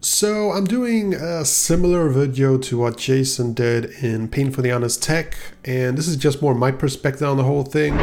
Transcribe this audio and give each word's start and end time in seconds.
So 0.00 0.50
I'm 0.50 0.64
doing 0.64 1.14
a 1.14 1.44
similar 1.44 2.08
video 2.08 2.58
to 2.58 2.78
what 2.78 2.96
Jason 2.96 3.54
did 3.54 3.86
in 4.02 4.28
Painfully 4.28 4.70
Honest 4.70 5.02
Tech, 5.02 5.36
and 5.64 5.96
this 5.96 6.08
is 6.08 6.16
just 6.16 6.42
more 6.42 6.54
my 6.54 6.72
perspective 6.72 7.28
on 7.28 7.36
the 7.36 7.44
whole 7.44 7.62
thing. 7.62 7.96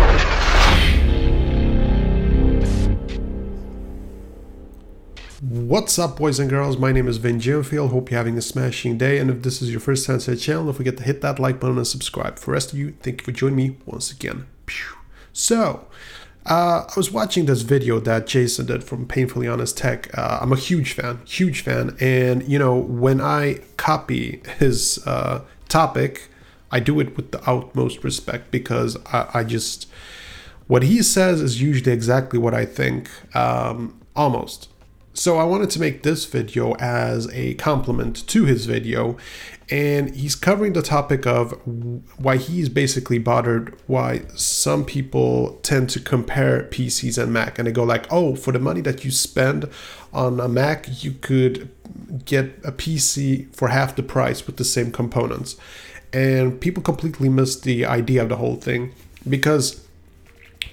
What's 5.42 5.97
up, 5.97 6.18
boys 6.18 6.40
and 6.40 6.50
girls? 6.50 6.78
My 6.78 6.92
name 6.92 7.08
is 7.08 7.18
Vin 7.18 7.40
Jimfield. 7.40 7.92
Hope 7.92 8.12
you're 8.12 8.17
having 8.17 8.38
a 8.38 8.42
smashing 8.42 8.97
day. 8.97 9.20
And 9.20 9.29
if 9.29 9.42
this 9.42 9.62
is 9.62 9.72
your 9.72 9.79
first 9.79 10.06
time 10.06 10.20
to 10.20 10.31
the 10.31 10.38
channel, 10.38 10.65
don't 10.65 10.74
forget 10.74 10.97
to 10.97 11.04
hit 11.04 11.22
that 11.22 11.40
like 11.40 11.60
button 11.60 11.78
and 11.78 11.88
subscribe. 11.88 12.38
For 12.40 12.47
the 12.47 12.51
rest 12.51 12.74
of 12.74 12.79
you, 12.79 12.96
thank 13.01 13.22
you 13.22 13.26
for 13.26 13.31
joining 13.31 13.56
me 13.56 13.78
once 13.86 14.12
again. 14.12 14.47
So, 15.31 15.88
uh, 16.45 16.85
I 16.88 16.94
was 16.95 17.12
watching 17.12 17.45
this 17.45 17.62
video 17.62 17.99
that 17.99 18.27
Jason 18.27 18.66
did 18.66 18.84
from 18.84 19.05
Painfully 19.05 19.48
Honest 19.48 19.77
Tech. 19.77 20.09
Uh, 20.17 20.40
I'm 20.41 20.52
a 20.52 20.58
huge 20.58 20.94
fan, 20.94 21.22
huge 21.26 21.62
fan. 21.62 21.95
And, 21.99 22.48
you 22.48 22.58
know, 22.58 22.76
when 22.76 23.22
I 23.22 23.59
copy 23.77 24.41
his 24.58 25.05
uh, 25.05 25.41
topic, 25.67 26.30
I 26.72 26.80
do 26.80 27.00
it 27.00 27.16
with 27.16 27.31
the 27.31 27.41
utmost 27.50 28.04
respect 28.04 28.52
because 28.52 28.98
I, 29.08 29.30
I, 29.34 29.44
just, 29.44 29.88
what 30.67 30.84
he 30.84 31.04
says 31.04 31.41
is 31.41 31.62
usually 31.62 31.91
exactly 31.91 32.40
what 32.40 32.53
I 32.53 32.66
think, 32.66 33.09
um, 33.36 34.00
almost. 34.16 34.70
So 35.13 35.38
I 35.38 35.44
wanted 35.44 35.70
to 35.72 35.80
make 35.80 36.04
this 36.04 36.26
video 36.26 36.73
as 36.76 37.27
a 37.34 37.55
complement 37.55 38.26
to 38.27 38.45
his 38.45 38.66
video 38.66 39.17
and 39.70 40.16
he's 40.16 40.36
covering 40.36 40.73
the 40.73 40.81
topic 40.81 41.27
of 41.27 41.52
why 42.17 42.38
he's 42.38 42.70
basically 42.70 43.20
bothered 43.20 43.76
why 43.88 44.22
some 44.36 44.86
people 44.86 45.59
tend 45.62 45.90
to 45.91 46.00
compare 46.00 46.64
PCs 46.72 47.22
and 47.22 47.34
Mac 47.34 47.59
and 47.59 47.67
they 47.67 47.72
go 47.72 47.84
like, 47.84 48.12
"Oh, 48.12 48.36
for 48.36 48.52
the 48.52 48.59
money 48.59 48.81
that 48.81 49.03
you 49.03 49.12
spend 49.12 49.67
on 50.14 50.40
a 50.40 50.48
Mac, 50.48 51.03
you 51.03 51.12
could 51.12 51.70
get 52.26 52.59
a 52.64 52.72
PC 52.72 53.48
for 53.53 53.67
half 53.67 53.95
the 53.95 54.03
price 54.03 54.48
with 54.48 54.58
the 54.58 54.66
same 54.66 54.91
components." 54.91 55.56
And 56.14 56.59
people 56.59 56.81
completely 56.81 57.30
miss 57.30 57.56
the 57.59 57.86
idea 57.86 58.23
of 58.23 58.30
the 58.30 58.38
whole 58.38 58.56
thing 58.56 58.94
because 59.28 59.81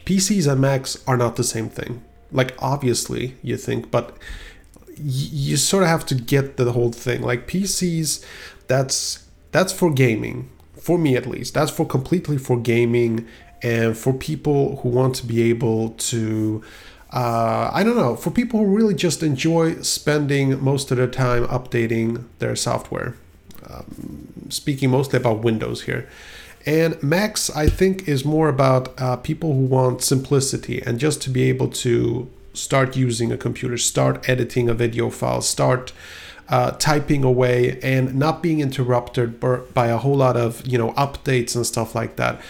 PCs 0.06 0.46
and 0.46 0.61
Macs 0.61 0.98
are 1.06 1.16
not 1.16 1.36
the 1.36 1.44
same 1.44 1.68
thing 1.68 2.02
like 2.32 2.55
obviously 2.58 3.34
you 3.42 3.56
think 3.56 3.91
but 3.91 4.16
you 4.98 5.56
sort 5.56 5.82
of 5.82 5.88
have 5.88 6.06
to 6.06 6.14
get 6.14 6.56
the 6.56 6.72
whole 6.72 6.92
thing 6.92 7.22
like 7.22 7.46
pcs 7.46 8.24
that's 8.66 9.27
that's 9.52 9.72
for 9.72 9.92
gaming 9.92 10.48
for 10.80 10.98
me 10.98 11.16
at 11.16 11.27
least 11.27 11.55
that's 11.55 11.70
for 11.70 11.86
completely 11.86 12.38
for 12.38 12.58
gaming 12.58 13.27
and 13.62 13.96
for 13.96 14.12
people 14.12 14.77
who 14.77 14.88
want 14.88 15.14
to 15.14 15.27
be 15.27 15.42
able 15.42 15.91
to 15.91 16.62
uh, 17.10 17.70
I 17.72 17.84
don't 17.84 17.96
know, 17.96 18.16
for 18.16 18.30
people 18.30 18.61
who 18.61 18.66
really 18.66 18.94
just 18.94 19.22
enjoy 19.22 19.80
spending 19.83 20.62
most 20.62 20.90
of 20.90 20.96
their 20.96 21.06
time 21.06 21.46
updating 21.46 22.24
their 22.40 22.56
software. 22.56 23.16
Um, 23.68 24.28
speaking 24.48 24.90
mostly 24.90 25.18
about 25.18 25.42
Windows 25.42 25.83
here. 25.83 26.08
And 26.67 27.00
Macs, 27.00 27.48
I 27.50 27.69
think, 27.69 28.09
is 28.09 28.25
more 28.25 28.48
about 28.48 29.00
uh, 29.00 29.17
people 29.17 29.55
who 29.55 29.64
want 29.67 30.03
simplicity 30.03 30.83
and 30.83 30.98
just 30.98 31.23
to 31.23 31.31
be 31.31 31.45
able 31.45 31.69
to 31.69 32.28
start 32.55 32.97
using 32.97 33.31
a 33.31 33.36
computer, 33.36 33.78
start 33.78 34.28
editing 34.28 34.69
a 34.69 34.75
video 34.75 35.08
file, 35.08 35.42
start 35.42 35.92
uh, 36.48 36.73
typing 36.73 37.23
away, 37.23 37.78
and 37.83 38.17
not 38.17 38.42
being 38.42 38.61
interrupted 38.61 39.39
by 39.75 39.86
a 39.86 39.97
whole 39.98 40.17
lot 40.17 40.36
of 40.36 40.67
you 40.67 40.78
know 40.78 40.92
updates 40.92 41.55
and 41.55 41.64
stuff 41.64 41.95
like 41.95 42.17
that. 42.17 42.41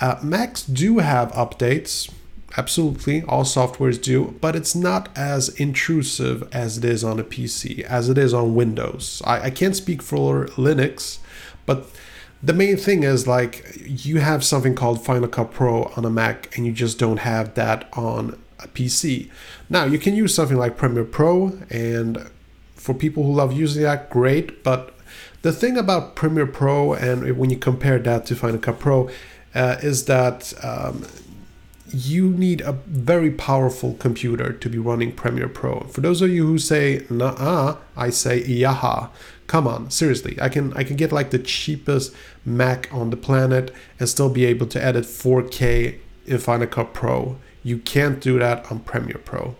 Uh, 0.00 0.16
Macs 0.22 0.62
do 0.62 0.98
have 0.98 1.32
updates, 1.32 2.10
absolutely, 2.56 3.22
all 3.22 3.44
softwares 3.44 4.00
do, 4.00 4.36
but 4.40 4.54
it's 4.54 4.74
not 4.74 5.08
as 5.16 5.48
intrusive 5.60 6.48
as 6.52 6.78
it 6.78 6.84
is 6.84 7.02
on 7.02 7.18
a 7.18 7.24
PC, 7.24 7.80
as 7.80 8.08
it 8.08 8.16
is 8.16 8.32
on 8.32 8.54
Windows. 8.54 9.20
I, 9.26 9.40
I 9.46 9.50
can't 9.50 9.74
speak 9.74 10.02
for 10.02 10.46
Linux, 10.56 11.18
but 11.66 11.90
the 12.42 12.52
main 12.52 12.76
thing 12.76 13.02
is 13.02 13.26
like 13.26 13.64
you 13.84 14.20
have 14.20 14.44
something 14.44 14.74
called 14.74 15.04
Final 15.04 15.28
Cut 15.28 15.52
Pro 15.52 15.84
on 15.96 16.04
a 16.04 16.10
Mac 16.10 16.56
and 16.56 16.66
you 16.66 16.72
just 16.72 16.98
don't 16.98 17.18
have 17.18 17.54
that 17.54 17.88
on 17.92 18.40
a 18.60 18.68
PC. 18.68 19.30
Now 19.68 19.84
you 19.84 19.98
can 19.98 20.14
use 20.14 20.34
something 20.34 20.56
like 20.56 20.76
Premiere 20.76 21.04
Pro 21.04 21.58
and 21.70 22.30
for 22.74 22.94
people 22.94 23.24
who 23.24 23.32
love 23.32 23.52
using 23.52 23.82
that, 23.82 24.08
great. 24.08 24.62
But 24.62 24.94
the 25.42 25.52
thing 25.52 25.76
about 25.76 26.14
Premiere 26.14 26.46
Pro 26.46 26.94
and 26.94 27.36
when 27.36 27.50
you 27.50 27.58
compare 27.58 27.98
that 27.98 28.26
to 28.26 28.36
Final 28.36 28.58
Cut 28.58 28.78
Pro 28.78 29.10
uh, 29.54 29.76
is 29.82 30.04
that 30.04 30.52
um, 30.64 31.06
you 31.92 32.30
need 32.30 32.60
a 32.60 32.72
very 32.72 33.30
powerful 33.30 33.94
computer 33.94 34.52
to 34.52 34.68
be 34.68 34.78
running 34.78 35.12
Premiere 35.12 35.48
Pro. 35.48 35.80
For 35.80 36.00
those 36.00 36.22
of 36.22 36.30
you 36.30 36.46
who 36.46 36.58
say 36.58 37.04
nah, 37.10 37.76
I 37.96 38.10
say 38.10 38.42
yaha. 38.42 39.10
Come 39.48 39.66
on, 39.66 39.90
seriously. 39.90 40.38
I 40.40 40.50
can 40.50 40.72
I 40.74 40.84
can 40.84 40.96
get 40.96 41.10
like 41.10 41.30
the 41.30 41.38
cheapest 41.38 42.14
Mac 42.44 42.88
on 42.92 43.10
the 43.10 43.16
planet 43.16 43.74
and 43.98 44.08
still 44.08 44.28
be 44.28 44.44
able 44.44 44.66
to 44.68 44.82
edit 44.84 45.04
4K 45.04 45.98
in 46.26 46.38
Final 46.38 46.66
Cut 46.66 46.92
Pro. 46.92 47.38
You 47.64 47.78
can't 47.78 48.20
do 48.20 48.38
that 48.38 48.70
on 48.70 48.80
Premiere 48.80 49.18
Pro. 49.18 49.56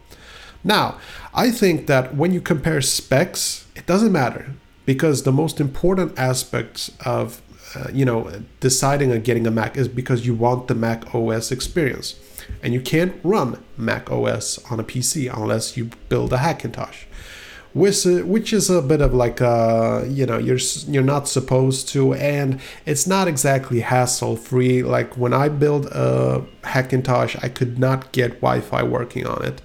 Now, 0.63 0.99
I 1.33 1.51
think 1.51 1.87
that 1.87 2.15
when 2.15 2.33
you 2.33 2.43
compare 2.43 2.83
specs, 2.83 3.67
it 3.75 3.87
doesn't 3.87 4.13
matter 4.13 4.53
because 4.85 5.23
the 5.23 5.33
most 5.33 5.59
important 5.59 6.19
aspects 6.19 6.91
of 7.07 7.41
uh, 7.75 7.89
you 7.91 8.05
know 8.05 8.31
deciding 8.61 9.11
on 9.11 9.23
getting 9.23 9.47
a 9.47 9.51
Mac 9.51 9.79
is 9.79 9.89
because 9.89 10.27
you 10.27 10.35
want 10.35 10.69
the 10.69 10.75
Mac 10.75 11.15
OS 11.15 11.51
experience, 11.51 12.15
and 12.63 12.75
you 12.75 12.83
can't 12.83 13.15
run 13.25 13.63
Mac 13.79 14.11
OS 14.11 14.59
on 14.71 14.79
a 14.79 14.85
PC 14.85 15.35
unless 15.35 15.79
you 15.79 15.91
build 16.11 16.35
a 16.35 16.39
Hackintosh, 16.39 17.05
which 17.75 18.07
uh, 18.07 18.21
which 18.21 18.53
is 18.53 18.71
a 18.71 18.83
bit 18.83 19.01
of 19.01 19.15
like 19.15 19.41
a 19.41 20.07
you 20.09 20.27
know 20.27 20.39
you're 20.39 20.59
you're 20.87 21.03
not 21.03 21.29
supposed 21.29 21.89
to, 21.89 22.15
and 22.15 22.61
it's 22.87 23.07
not 23.07 23.29
exactly 23.29 23.81
hassle 23.81 24.37
free. 24.37 24.83
Like 24.83 25.17
when 25.17 25.33
I 25.33 25.49
build 25.49 25.87
a 25.87 26.45
Hackintosh, 26.63 27.43
I 27.43 27.49
could 27.49 27.79
not 27.79 28.13
get 28.13 28.41
Wi-Fi 28.41 28.83
working 28.83 29.27
on 29.27 29.45
it. 29.45 29.61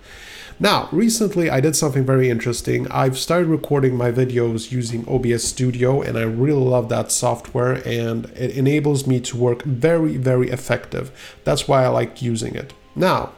Now, 0.60 0.88
recently 0.92 1.50
I 1.50 1.60
did 1.60 1.76
something 1.76 2.06
very 2.06 2.30
interesting. 2.30 2.88
I've 2.90 3.18
started 3.18 3.48
recording 3.48 3.98
my 3.98 4.12
videos 4.12 4.72
using 4.72 5.06
OBS 5.08 5.44
Studio 5.44 6.02
and 6.02 6.18
I 6.18 6.22
really 6.22 6.62
love 6.62 6.90
that 6.90 7.12
software 7.12 7.86
and 7.86 8.26
it 8.28 8.56
enables 8.56 9.08
me 9.08 9.20
to 9.22 9.36
work 9.36 9.64
very, 9.64 10.18
very 10.18 10.50
effective. 10.50 11.12
That's 11.44 11.68
why 11.68 11.84
I 11.84 11.88
like 11.88 12.22
using 12.22 12.56
it. 12.56 12.74
Now, 12.96 13.34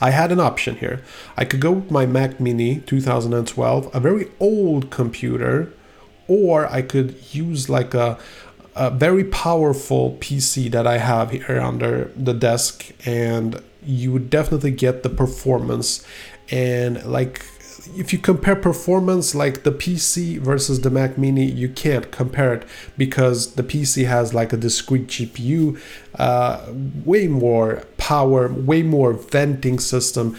I 0.00 0.10
had 0.10 0.32
an 0.32 0.40
option 0.40 0.76
here. 0.76 1.02
I 1.36 1.44
could 1.44 1.60
go 1.60 1.72
with 1.72 1.90
my 1.90 2.06
Mac 2.06 2.40
Mini 2.40 2.80
2012, 2.80 3.90
a 3.94 4.00
very 4.00 4.28
old 4.40 4.90
computer, 4.90 5.72
or 6.26 6.66
I 6.66 6.82
could 6.82 7.16
use 7.34 7.68
like 7.68 7.92
a, 7.92 8.18
a 8.74 8.90
very 8.90 9.24
powerful 9.24 10.16
PC 10.20 10.70
that 10.70 10.86
I 10.86 10.98
have 10.98 11.32
here 11.32 11.60
under 11.60 12.12
the 12.16 12.32
desk 12.32 12.92
and 13.04 13.62
you 13.84 14.12
would 14.12 14.30
definitely 14.30 14.70
get 14.70 15.02
the 15.02 15.08
performance 15.08 16.04
and 16.50 17.04
like 17.04 17.44
if 17.96 18.12
you 18.12 18.18
compare 18.18 18.56
performance 18.56 19.34
like 19.34 19.62
the 19.62 19.72
PC 19.72 20.38
versus 20.38 20.80
the 20.82 20.90
Mac 20.90 21.16
Mini, 21.16 21.44
you 21.44 21.68
can't 21.68 22.10
compare 22.10 22.54
it 22.54 22.64
because 22.96 23.54
the 23.54 23.62
PC 23.62 24.06
has 24.06 24.34
like 24.34 24.52
a 24.52 24.56
discrete 24.56 25.06
GPU, 25.06 25.80
uh, 26.16 26.72
way 27.04 27.26
more 27.26 27.84
power, 28.10 28.48
way 28.48 28.82
more 28.82 29.12
venting 29.12 29.78
system. 29.78 30.36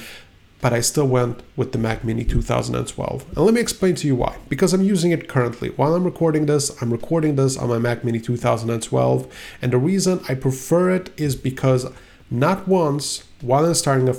But 0.59 0.74
I 0.74 0.82
still 0.82 1.08
went 1.08 1.42
with 1.56 1.72
the 1.72 1.78
Mac 1.78 2.04
Mini 2.04 2.26
2012. 2.26 3.26
And 3.30 3.38
let 3.38 3.54
me 3.54 3.62
explain 3.62 3.96
to 3.96 4.08
you 4.08 4.16
why. 4.18 4.36
Because 4.50 4.74
I'm 4.74 4.84
using 4.84 5.12
it 5.12 5.30
currently. 5.30 5.70
While 5.70 5.96
I'm 5.96 6.04
recording 6.04 6.48
this, 6.48 6.70
I'm 6.82 6.92
recording 6.92 7.38
this 7.38 7.56
on 7.56 7.70
my 7.70 7.80
Mac 7.80 8.04
Mini 8.04 8.20
2012. 8.20 9.26
And 9.62 9.72
the 9.72 9.78
reason 9.78 10.20
I 10.28 10.36
prefer 10.36 10.90
it 10.92 11.12
is 11.16 11.38
because 11.38 11.90
not 12.30 12.68
once 12.68 13.24
while 13.40 13.66
installing 13.66 14.09
a, 14.09 14.16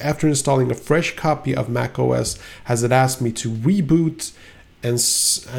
after 0.00 0.26
installing 0.26 0.72
a 0.72 0.74
fresh 0.74 1.14
copy 1.14 1.54
of 1.54 1.68
macOS 1.68 2.36
has 2.64 2.82
it 2.82 2.90
asked 2.90 3.22
me 3.22 3.30
to 3.32 3.50
reboot 3.50 4.32
and 4.82 4.98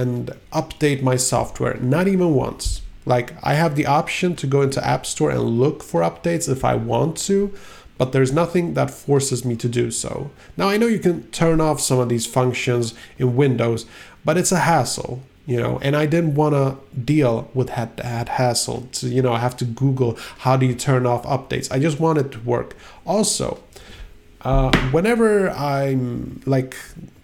and 0.02 0.38
update 0.52 1.02
my 1.02 1.16
software. 1.16 1.76
Not 1.76 2.10
even 2.10 2.36
once. 2.36 2.82
Like 3.08 3.34
I 3.42 3.54
have 3.54 3.76
the 3.76 3.86
option 3.86 4.36
to 4.36 4.46
go 4.46 4.62
into 4.62 4.86
App 4.86 5.06
Store 5.06 5.32
and 5.32 5.42
look 5.42 5.82
for 5.82 6.02
updates 6.02 6.50
if 6.50 6.66
I 6.66 6.76
want 6.76 7.18
to, 7.20 7.54
but 7.98 8.12
there's 8.12 8.34
nothing 8.34 8.74
that 8.74 8.92
forces 8.92 9.46
me 9.46 9.56
to 9.56 9.70
do 9.70 9.92
so. 9.92 10.30
Now 10.58 10.68
I 10.68 10.76
know 10.78 10.88
you 10.88 11.00
can 11.00 11.24
turn 11.32 11.62
off 11.62 11.80
some 11.80 12.00
of 12.00 12.10
these 12.10 12.26
functions 12.26 12.94
in 13.18 13.38
Windows, 13.38 13.86
but 14.26 14.38
it's 14.38 14.52
a 14.52 14.60
hassle 14.60 15.24
you 15.48 15.58
know 15.58 15.80
and 15.82 15.96
i 15.96 16.06
didn't 16.06 16.36
want 16.36 16.54
to 16.54 16.78
deal 17.00 17.50
with 17.54 17.70
that, 17.70 17.96
that 17.98 18.28
hassle. 18.28 18.82
To 18.92 19.08
you 19.08 19.22
know 19.22 19.34
i 19.34 19.40
have 19.40 19.56
to 19.58 19.66
google 19.66 20.18
how 20.40 20.58
do 20.58 20.66
you 20.66 20.76
turn 20.76 21.06
off 21.06 21.24
updates. 21.24 21.72
I 21.72 21.80
just 21.80 22.00
want 22.00 22.20
it 22.20 22.32
to 22.34 22.40
work. 22.42 22.76
Also 23.06 23.64
uh, 24.42 24.72
whenever 24.92 25.50
i'm 25.52 26.42
like 26.46 26.76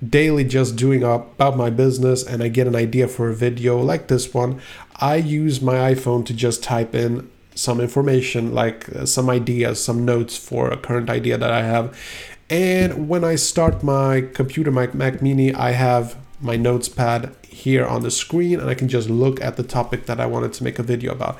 daily 0.07 0.43
just 0.43 0.75
doing 0.75 1.03
about 1.03 1.55
my 1.55 1.69
business 1.69 2.25
and 2.25 2.43
i 2.43 2.47
get 2.47 2.67
an 2.67 2.75
idea 2.75 3.07
for 3.07 3.29
a 3.29 3.35
video 3.35 3.79
like 3.79 4.07
this 4.07 4.33
one 4.33 4.59
i 4.97 5.15
use 5.15 5.61
my 5.61 5.93
iphone 5.93 6.25
to 6.25 6.33
just 6.33 6.63
type 6.63 6.93
in 6.95 7.29
some 7.55 7.79
information 7.79 8.53
like 8.53 8.93
uh, 8.95 9.05
some 9.05 9.29
ideas 9.29 9.83
some 9.83 10.03
notes 10.05 10.37
for 10.37 10.69
a 10.71 10.77
current 10.77 11.09
idea 11.09 11.37
that 11.37 11.51
i 11.51 11.61
have 11.61 11.97
and 12.49 13.07
when 13.07 13.23
i 13.23 13.35
start 13.35 13.83
my 13.83 14.21
computer 14.33 14.71
my 14.71 14.87
mac 14.93 15.21
mini 15.21 15.53
i 15.53 15.71
have 15.71 16.17
my 16.43 16.57
notes 16.57 16.89
pad 16.89 17.33
here 17.53 17.85
on 17.85 18.03
the 18.03 18.11
screen 18.11 18.59
and 18.59 18.69
I 18.69 18.75
can 18.75 18.89
just 18.89 19.09
look 19.09 19.41
at 19.41 19.55
the 19.55 19.63
topic 19.63 20.05
that 20.07 20.19
I 20.19 20.25
wanted 20.25 20.53
to 20.53 20.63
make 20.63 20.77
a 20.77 20.83
video 20.83 21.13
about. 21.13 21.39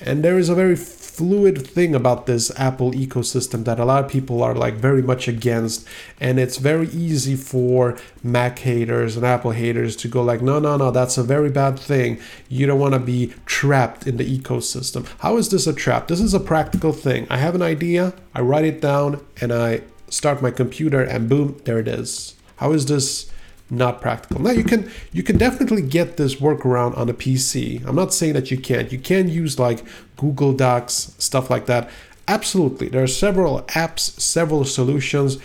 And 0.00 0.22
there 0.22 0.38
is 0.38 0.48
a 0.48 0.54
very 0.54 0.76
fluid 0.76 1.66
thing 1.66 1.96
about 1.96 2.26
this 2.26 2.52
Apple 2.60 2.92
ecosystem 2.92 3.64
that 3.64 3.80
a 3.80 3.84
lot 3.84 4.04
of 4.04 4.10
people 4.10 4.40
are 4.40 4.54
like 4.54 4.74
very 4.74 5.02
much 5.02 5.26
against. 5.26 5.84
And 6.20 6.38
it's 6.38 6.58
very 6.58 6.86
easy 6.90 7.34
for 7.34 7.98
Mac 8.22 8.60
haters 8.60 9.16
and 9.16 9.26
Apple 9.26 9.50
haters 9.50 9.96
to 9.96 10.08
go 10.08 10.22
like, 10.22 10.42
no, 10.42 10.60
no, 10.60 10.76
no, 10.76 10.92
that's 10.92 11.18
a 11.18 11.24
very 11.24 11.50
bad 11.50 11.76
thing. 11.76 12.20
You 12.48 12.66
don't 12.66 12.78
want 12.78 12.94
to 12.94 13.00
be 13.00 13.34
trapped 13.46 14.06
in 14.06 14.16
the 14.16 14.38
ecosystem. 14.38 15.08
How 15.18 15.36
is 15.38 15.48
this 15.48 15.66
a 15.66 15.72
trap? 15.72 16.06
This 16.06 16.20
is 16.20 16.34
a 16.34 16.40
practical 16.40 16.92
thing. 16.92 17.26
I 17.28 17.38
have 17.38 17.56
an 17.56 17.62
idea, 17.62 18.14
I 18.32 18.40
write 18.42 18.64
it 18.64 18.80
down, 18.80 19.20
and 19.40 19.52
I 19.52 19.82
start 20.08 20.40
my 20.40 20.52
computer, 20.52 21.02
and 21.02 21.28
boom, 21.28 21.60
there 21.64 21.80
it 21.80 21.88
is. 21.88 22.36
How 22.56 22.72
is 22.72 22.86
this? 22.86 23.28
Not 23.70 24.00
practical. 24.00 24.40
Now 24.40 24.50
you 24.50 24.64
can 24.64 24.90
you 25.12 25.22
can 25.22 25.36
definitely 25.36 25.82
get 25.82 26.16
this 26.16 26.36
workaround 26.36 26.96
on 26.96 27.08
a 27.08 27.14
PC. 27.14 27.86
I'm 27.86 27.96
not 27.96 28.14
saying 28.14 28.34
that 28.34 28.50
you 28.50 28.58
can't. 28.58 28.90
You 28.90 28.98
can 28.98 29.28
use 29.28 29.58
like 29.58 29.84
Google 30.16 30.52
Docs, 30.52 31.14
stuff 31.18 31.50
like 31.50 31.66
that. 31.66 31.90
Absolutely. 32.26 32.88
There 32.88 33.02
are 33.02 33.06
several 33.06 33.62
apps, 33.62 34.20
several 34.20 34.64
solutions, 34.64 35.38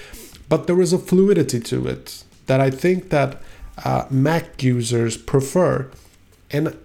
but 0.50 0.68
there 0.68 0.80
is 0.82 0.94
a 0.94 1.00
fluidity 1.00 1.60
to 1.62 1.88
it 1.88 2.24
that 2.48 2.60
I 2.60 2.70
think 2.70 3.10
that 3.10 3.42
uh, 3.84 4.06
Mac 4.10 4.62
users 4.62 5.18
prefer. 5.18 5.90
And 6.52 6.78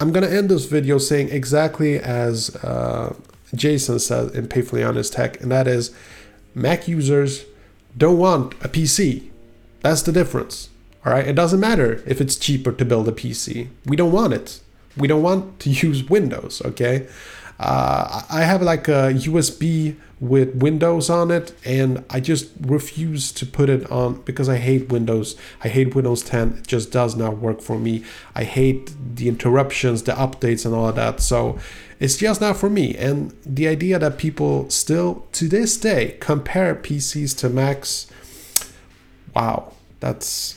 I'm 0.00 0.12
gonna 0.12 0.28
end 0.28 0.48
this 0.48 0.66
video 0.66 0.98
saying 0.98 1.30
exactly 1.30 1.98
as 1.98 2.54
uh, 2.56 3.14
Jason 3.54 3.98
said 3.98 4.34
in 4.34 4.48
Painfully 4.48 4.82
Honest 4.82 5.12
Tech, 5.12 5.40
and 5.40 5.50
that 5.50 5.66
is 5.66 5.94
Mac 6.54 6.88
users 6.88 7.44
don't 7.96 8.18
want 8.18 8.54
a 8.54 8.68
PC. 8.68 9.30
That's 9.82 10.02
the 10.02 10.12
difference. 10.12 10.70
All 11.04 11.12
right, 11.12 11.26
it 11.26 11.34
doesn't 11.34 11.60
matter 11.60 12.02
if 12.06 12.20
it's 12.20 12.36
cheaper 12.36 12.72
to 12.72 12.84
build 12.84 13.08
a 13.08 13.12
PC. 13.12 13.68
We 13.84 13.96
don't 13.96 14.12
want 14.12 14.32
it. 14.32 14.60
We 14.96 15.06
don't 15.06 15.22
want 15.22 15.60
to 15.60 15.70
use 15.86 16.04
Windows. 16.04 16.62
Okay, 16.64 17.06
uh, 17.58 18.22
I 18.30 18.42
have 18.42 18.62
like 18.62 18.88
a 18.88 19.12
USB 19.12 19.96
with 20.20 20.54
Windows 20.54 21.10
on 21.10 21.30
it, 21.30 21.52
and 21.64 22.04
I 22.08 22.20
just 22.20 22.50
refuse 22.60 23.32
to 23.32 23.44
put 23.44 23.68
it 23.68 23.90
on 23.90 24.22
because 24.22 24.48
I 24.48 24.56
hate 24.56 24.88
Windows. 24.88 25.36
I 25.62 25.68
hate 25.68 25.94
Windows 25.94 26.22
10. 26.22 26.58
It 26.58 26.66
just 26.66 26.90
does 26.90 27.14
not 27.16 27.38
work 27.38 27.60
for 27.60 27.78
me. 27.78 28.02
I 28.34 28.44
hate 28.44 28.94
the 29.16 29.28
interruptions, 29.28 30.04
the 30.04 30.12
updates, 30.12 30.64
and 30.64 30.74
all 30.74 30.88
of 30.88 30.94
that. 30.96 31.20
So 31.20 31.58
it's 32.00 32.16
just 32.16 32.40
not 32.40 32.56
for 32.56 32.70
me. 32.70 32.96
And 32.96 33.36
the 33.44 33.68
idea 33.68 33.98
that 33.98 34.16
people 34.16 34.70
still 34.70 35.26
to 35.32 35.48
this 35.48 35.76
day 35.76 36.16
compare 36.20 36.74
PCs 36.74 37.36
to 37.38 37.50
Macs, 37.50 38.06
wow, 39.34 39.74
that's 40.00 40.56